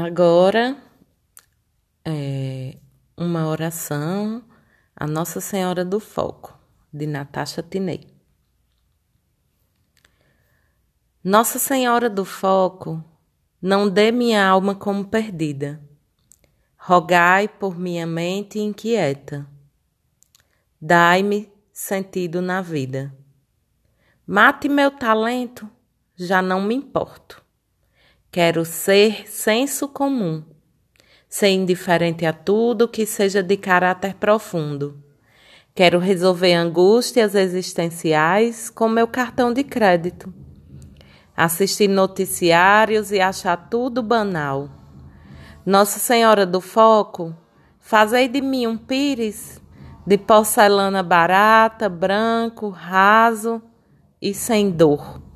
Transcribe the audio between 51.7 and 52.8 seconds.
branco,